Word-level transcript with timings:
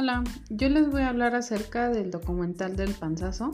Hola, 0.00 0.22
yo 0.48 0.68
les 0.68 0.88
voy 0.92 1.02
a 1.02 1.08
hablar 1.08 1.34
acerca 1.34 1.88
del 1.88 2.12
documental 2.12 2.76
del 2.76 2.94
panzazo 2.94 3.50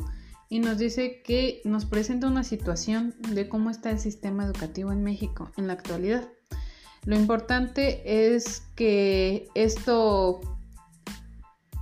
y 0.50 0.60
nos 0.60 0.76
dice 0.76 1.22
que 1.22 1.62
nos 1.64 1.86
presenta 1.86 2.26
una 2.26 2.44
situación 2.44 3.14
de 3.30 3.48
cómo 3.48 3.70
está 3.70 3.88
el 3.88 3.98
sistema 3.98 4.44
educativo 4.44 4.92
en 4.92 5.02
México 5.02 5.50
en 5.56 5.68
la 5.68 5.72
actualidad. 5.72 6.28
Lo 7.06 7.16
importante 7.16 8.34
es 8.34 8.62
que 8.76 9.48
esto, 9.54 10.42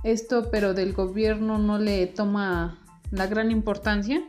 esto 0.05 0.49
pero 0.49 0.73
del 0.73 0.93
gobierno 0.93 1.57
no 1.57 1.77
le 1.77 2.07
toma 2.07 2.79
la 3.11 3.27
gran 3.27 3.51
importancia 3.51 4.23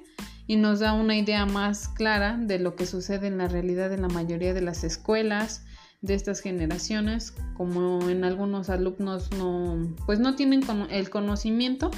y 0.49 0.57
nos 0.57 0.81
da 0.81 0.95
una 0.95 1.17
idea 1.17 1.47
más 1.47 1.87
clara 1.87 2.37
de 2.39 2.59
lo 2.59 2.75
que 2.75 2.87
sucede 2.87 3.29
en 3.29 3.39
la 3.39 3.47
realidad 3.47 3.93
en 3.93 4.03
la 4.03 4.09
mayoría 4.09 4.53
de 4.53 4.63
las 4.63 4.83
escuelas, 4.83 5.65
de 6.05 6.15
estas 6.15 6.41
generaciones, 6.41 7.33
como 7.57 8.11
en 8.11 8.25
algunos 8.25 8.69
alumnos 8.69 9.31
no, 9.33 9.89
pues 10.05 10.21
no 10.21 10.37
tienen 10.37 10.63
el 10.91 11.09
conocimiento 11.09 11.91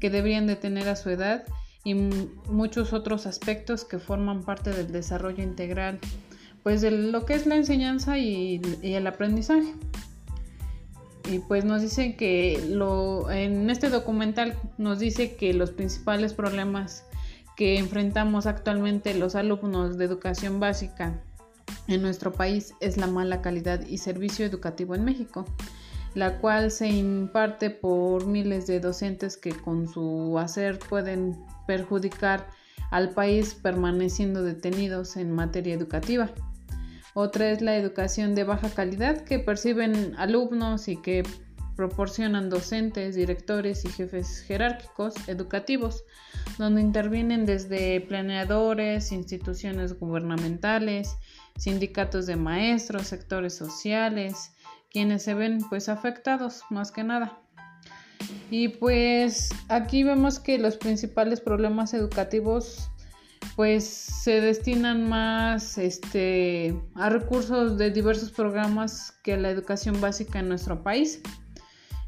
que 0.00 0.10
deberían 0.10 0.48
de 0.48 0.56
tener 0.56 0.88
a 0.88 0.96
su 0.96 1.10
edad 1.10 1.44
y 1.84 1.94
muchos 1.94 2.92
otros 2.92 3.26
aspectos 3.26 3.84
que 3.84 4.00
forman 4.00 4.42
parte 4.42 4.70
del 4.70 4.90
desarrollo 4.90 5.44
integral, 5.44 6.00
pues 6.64 6.80
de 6.80 6.90
lo 6.90 7.24
que 7.24 7.34
es 7.34 7.46
la 7.46 7.54
enseñanza 7.54 8.18
y, 8.18 8.60
el 8.82 9.06
aprendizaje. 9.06 9.72
Y 11.30 11.38
pues 11.38 11.64
nos 11.64 11.82
dicen 11.82 12.16
que 12.16 12.64
lo, 12.68 13.30
en 13.30 13.70
este 13.70 13.90
documental 13.90 14.56
nos 14.76 14.98
dice 14.98 15.36
que 15.36 15.54
los 15.54 15.70
principales 15.70 16.34
problemas 16.34 17.04
que 17.56 17.78
enfrentamos 17.78 18.46
actualmente 18.46 19.14
los 19.14 19.36
alumnos 19.36 19.98
de 19.98 20.04
educación 20.04 20.58
básica 20.58 21.22
en 21.88 22.02
nuestro 22.02 22.32
país 22.32 22.74
es 22.80 22.96
la 22.96 23.06
mala 23.06 23.42
calidad 23.42 23.86
y 23.86 23.98
servicio 23.98 24.46
educativo 24.46 24.94
en 24.94 25.04
México, 25.04 25.44
la 26.14 26.38
cual 26.38 26.70
se 26.70 26.88
imparte 26.88 27.70
por 27.70 28.26
miles 28.26 28.66
de 28.66 28.80
docentes 28.80 29.36
que 29.36 29.50
con 29.50 29.88
su 29.88 30.38
hacer 30.38 30.78
pueden 30.78 31.38
perjudicar 31.66 32.48
al 32.90 33.10
país 33.10 33.54
permaneciendo 33.54 34.42
detenidos 34.42 35.16
en 35.16 35.32
materia 35.32 35.74
educativa. 35.74 36.30
Otra 37.14 37.50
es 37.50 37.60
la 37.60 37.76
educación 37.76 38.34
de 38.34 38.44
baja 38.44 38.70
calidad 38.70 39.24
que 39.24 39.38
perciben 39.38 40.14
alumnos 40.16 40.88
y 40.88 40.96
que 40.96 41.22
proporcionan 41.76 42.50
docentes, 42.50 43.14
directores 43.14 43.84
y 43.84 43.88
jefes 43.88 44.40
jerárquicos 44.46 45.14
educativos, 45.26 46.04
donde 46.58 46.80
intervienen 46.80 47.46
desde 47.46 48.00
planeadores, 48.02 49.12
instituciones 49.12 49.98
gubernamentales, 49.98 51.16
sindicatos 51.56 52.26
de 52.26 52.36
maestros, 52.36 53.06
sectores 53.06 53.54
sociales, 53.54 54.52
quienes 54.90 55.22
se 55.22 55.34
ven 55.34 55.58
pues 55.68 55.88
afectados 55.88 56.62
más 56.70 56.92
que 56.92 57.04
nada. 57.04 57.38
Y 58.50 58.68
pues 58.68 59.50
aquí 59.68 60.04
vemos 60.04 60.38
que 60.38 60.58
los 60.58 60.76
principales 60.76 61.40
problemas 61.40 61.94
educativos 61.94 62.90
pues 63.56 63.84
se 63.84 64.40
destinan 64.40 65.08
más 65.08 65.78
este, 65.78 66.80
a 66.94 67.08
recursos 67.08 67.76
de 67.76 67.90
diversos 67.90 68.30
programas 68.30 69.12
que 69.24 69.36
la 69.36 69.50
educación 69.50 70.00
básica 70.00 70.38
en 70.38 70.48
nuestro 70.48 70.82
país. 70.82 71.20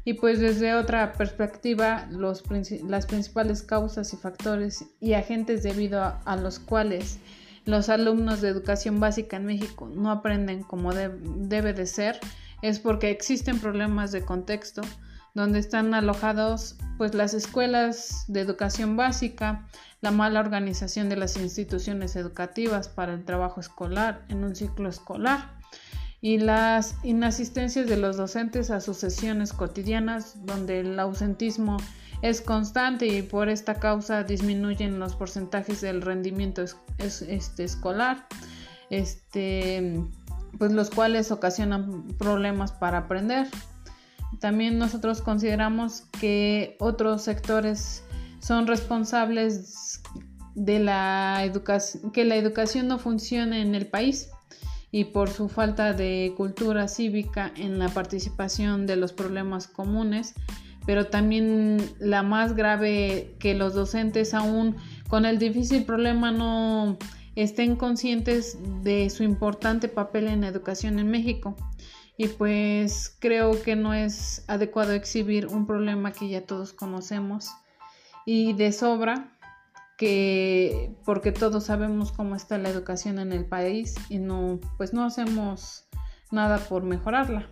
Y 0.05 0.13
pues 0.13 0.39
desde 0.39 0.75
otra 0.75 1.13
perspectiva, 1.13 2.07
los, 2.11 2.43
las 2.87 3.07
principales 3.07 3.63
causas 3.63 4.13
y 4.13 4.17
factores 4.17 4.85
y 4.99 5.13
agentes 5.13 5.63
debido 5.63 6.01
a 6.03 6.35
los 6.35 6.59
cuales 6.59 7.19
los 7.65 7.89
alumnos 7.89 8.41
de 8.41 8.49
educación 8.49 8.99
básica 8.99 9.37
en 9.37 9.45
México 9.45 9.89
no 9.93 10.11
aprenden 10.11 10.63
como 10.63 10.93
debe 10.93 11.73
de 11.73 11.85
ser 11.85 12.19
es 12.61 12.79
porque 12.79 13.09
existen 13.09 13.59
problemas 13.59 14.11
de 14.11 14.23
contexto 14.23 14.81
donde 15.33 15.59
están 15.59 15.93
alojados 15.93 16.77
pues 16.97 17.13
las 17.13 17.33
escuelas 17.33 18.23
de 18.29 18.39
educación 18.39 18.95
básica, 18.95 19.67
la 19.99 20.11
mala 20.11 20.39
organización 20.39 21.09
de 21.09 21.17
las 21.17 21.35
instituciones 21.35 22.15
educativas 22.15 22.87
para 22.87 23.13
el 23.13 23.25
trabajo 23.25 23.59
escolar 23.59 24.23
en 24.29 24.45
un 24.45 24.55
ciclo 24.55 24.87
escolar 24.87 25.54
y 26.25 26.39
las 26.39 26.95
inasistencias 27.03 27.85
de 27.85 27.97
los 27.97 28.17
docentes 28.17 28.71
a 28.71 28.81
sus 28.81 28.97
sesiones 28.97 29.53
cotidianas 29.53 30.43
donde 30.43 30.79
el 30.79 30.99
ausentismo 30.99 31.77
es 32.23 32.41
constante 32.41 33.05
y 33.05 33.21
por 33.21 33.47
esta 33.47 33.75
causa 33.75 34.23
disminuyen 34.23 34.97
los 34.97 35.15
porcentajes 35.15 35.81
del 35.81 36.01
rendimiento 36.01 36.65
este, 36.97 37.63
escolar, 37.63 38.25
este, 38.89 40.01
pues 40.57 40.71
los 40.71 40.89
cuales 40.89 41.29
ocasionan 41.29 42.07
problemas 42.17 42.71
para 42.71 42.97
aprender. 42.97 43.47
También 44.39 44.79
nosotros 44.79 45.21
consideramos 45.21 46.05
que 46.19 46.75
otros 46.79 47.21
sectores 47.21 48.03
son 48.39 48.65
responsables 48.65 50.01
de 50.55 50.79
la 50.79 51.43
educación, 51.43 52.11
que 52.11 52.25
la 52.25 52.35
educación 52.35 52.87
no 52.87 52.97
funcione 52.97 53.61
en 53.61 53.75
el 53.75 53.85
país 53.85 54.29
y 54.95 55.03
por 55.03 55.29
su 55.29 55.49
falta 55.49 55.91
de 55.91 56.33
cultura 56.37 56.87
cívica 56.87 57.51
en 57.57 57.79
la 57.79 57.89
participación 57.89 58.87
de 58.87 58.95
los 58.95 59.11
problemas 59.11 59.67
comunes 59.67 60.35
pero 60.85 61.07
también 61.07 61.81
la 61.99 62.23
más 62.23 62.55
grave 62.55 63.35
que 63.37 63.55
los 63.55 63.73
docentes 63.73 64.33
aún 64.33 64.77
con 65.09 65.25
el 65.25 65.37
difícil 65.37 65.83
problema 65.83 66.31
no 66.31 66.97
estén 67.35 67.75
conscientes 67.75 68.57
de 68.83 69.09
su 69.09 69.23
importante 69.23 69.89
papel 69.89 70.27
en 70.27 70.41
la 70.41 70.47
educación 70.47 70.97
en 70.99 71.11
México. 71.11 71.57
Y 72.17 72.27
pues 72.29 73.13
creo 73.19 73.61
que 73.61 73.75
no 73.75 73.93
es 73.93 74.45
adecuado 74.47 74.93
exhibir 74.93 75.47
un 75.47 75.67
problema 75.67 76.13
que 76.13 76.29
ya 76.29 76.45
todos 76.45 76.71
conocemos 76.71 77.49
y 78.25 78.53
de 78.53 78.71
sobra 78.71 79.34
que 79.97 80.95
porque 81.05 81.31
todos 81.31 81.65
sabemos 81.65 82.11
cómo 82.11 82.35
está 82.35 82.57
la 82.57 82.69
educación 82.69 83.19
en 83.19 83.31
el 83.31 83.45
país 83.45 83.95
y 84.09 84.19
no 84.19 84.59
pues 84.77 84.93
no 84.93 85.05
hacemos 85.05 85.87
nada 86.31 86.57
por 86.59 86.83
mejorarla. 86.83 87.49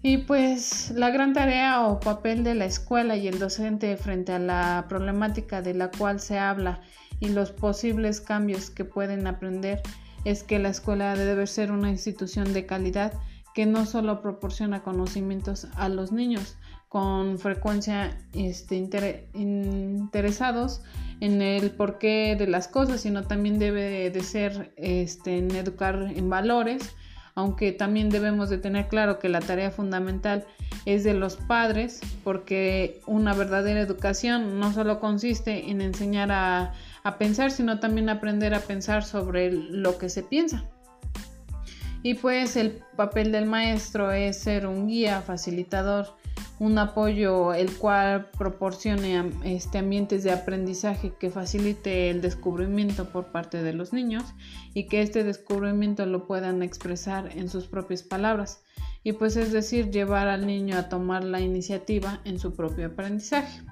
Y 0.00 0.18
pues 0.18 0.92
la 0.94 1.10
gran 1.10 1.32
tarea 1.32 1.86
o 1.86 1.98
papel 1.98 2.44
de 2.44 2.54
la 2.54 2.66
escuela 2.66 3.16
y 3.16 3.26
el 3.26 3.38
docente 3.38 3.96
frente 3.96 4.32
a 4.32 4.38
la 4.38 4.86
problemática 4.88 5.60
de 5.60 5.74
la 5.74 5.90
cual 5.90 6.20
se 6.20 6.38
habla 6.38 6.80
y 7.20 7.30
los 7.30 7.50
posibles 7.50 8.20
cambios 8.20 8.70
que 8.70 8.84
pueden 8.84 9.26
aprender 9.26 9.82
es 10.24 10.44
que 10.44 10.58
la 10.58 10.68
escuela 10.68 11.16
debe 11.16 11.46
ser 11.46 11.72
una 11.72 11.90
institución 11.90 12.52
de 12.52 12.64
calidad 12.64 13.12
que 13.58 13.66
no 13.66 13.86
solo 13.86 14.22
proporciona 14.22 14.84
conocimientos 14.84 15.66
a 15.74 15.88
los 15.88 16.12
niños 16.12 16.56
con 16.88 17.40
frecuencia 17.40 18.16
este, 18.32 18.76
interesados 19.34 20.80
en 21.18 21.42
el 21.42 21.72
porqué 21.72 22.36
de 22.38 22.46
las 22.46 22.68
cosas, 22.68 23.00
sino 23.00 23.24
también 23.24 23.58
debe 23.58 24.10
de 24.10 24.20
ser 24.22 24.72
este, 24.76 25.38
en 25.38 25.50
educar 25.56 26.12
en 26.14 26.30
valores, 26.30 26.94
aunque 27.34 27.72
también 27.72 28.10
debemos 28.10 28.48
de 28.48 28.58
tener 28.58 28.86
claro 28.86 29.18
que 29.18 29.28
la 29.28 29.40
tarea 29.40 29.72
fundamental 29.72 30.46
es 30.86 31.02
de 31.02 31.14
los 31.14 31.34
padres, 31.34 32.00
porque 32.22 33.00
una 33.08 33.34
verdadera 33.34 33.80
educación 33.80 34.60
no 34.60 34.72
solo 34.72 35.00
consiste 35.00 35.68
en 35.68 35.80
enseñar 35.80 36.30
a, 36.30 36.74
pensar, 37.18 37.50
sino 37.50 37.80
también 37.80 38.08
aprender 38.08 38.54
a 38.54 38.60
pensar 38.60 39.02
sobre 39.02 39.50
lo 39.50 39.98
que 39.98 40.10
se 40.10 40.22
piensa. 40.22 40.64
Y 42.02 42.14
pues 42.14 42.56
el 42.56 42.80
papel 42.96 43.32
del 43.32 43.46
maestro 43.46 44.12
es 44.12 44.38
ser 44.38 44.66
un 44.66 44.86
guía, 44.86 45.20
facilitador, 45.20 46.06
un 46.60 46.78
apoyo 46.78 47.54
el 47.54 47.70
cual 47.76 48.30
proporcione 48.36 49.32
este, 49.44 49.78
ambientes 49.78 50.24
de 50.24 50.32
aprendizaje 50.32 51.12
que 51.18 51.30
facilite 51.30 52.10
el 52.10 52.20
descubrimiento 52.20 53.10
por 53.10 53.26
parte 53.32 53.62
de 53.62 53.72
los 53.72 53.92
niños 53.92 54.24
y 54.74 54.86
que 54.86 55.02
este 55.02 55.24
descubrimiento 55.24 56.06
lo 56.06 56.26
puedan 56.26 56.62
expresar 56.62 57.30
en 57.36 57.48
sus 57.48 57.66
propias 57.66 58.02
palabras 58.02 58.62
y 59.02 59.12
pues 59.12 59.36
es 59.36 59.52
decir 59.52 59.90
llevar 59.90 60.28
al 60.28 60.46
niño 60.46 60.76
a 60.76 60.88
tomar 60.88 61.24
la 61.24 61.40
iniciativa 61.40 62.20
en 62.24 62.38
su 62.38 62.54
propio 62.54 62.86
aprendizaje. 62.86 63.62